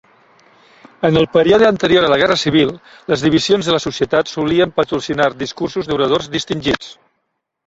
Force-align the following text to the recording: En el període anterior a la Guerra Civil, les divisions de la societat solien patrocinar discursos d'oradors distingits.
En 1.09 1.17
el 1.19 1.27
període 1.35 1.67
anterior 1.73 2.07
a 2.07 2.09
la 2.13 2.17
Guerra 2.21 2.37
Civil, 2.43 2.71
les 3.13 3.27
divisions 3.27 3.69
de 3.69 3.77
la 3.77 3.83
societat 3.85 4.33
solien 4.33 4.75
patrocinar 4.81 5.29
discursos 5.45 5.93
d'oradors 5.93 6.33
distingits. 6.39 6.91